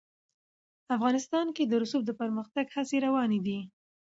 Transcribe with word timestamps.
افغانستان 0.95 1.47
کې 1.55 1.63
د 1.65 1.73
رسوب 1.81 2.01
د 2.05 2.11
پرمختګ 2.21 2.65
هڅې 2.75 2.97
روانې 3.05 3.39
دي. 3.45 3.59